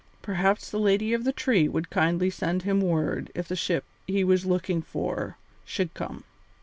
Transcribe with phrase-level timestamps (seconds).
[0.23, 4.23] Perhaps the lady of the tree would kindly send him word if the ship he
[4.23, 6.23] was looking for should come.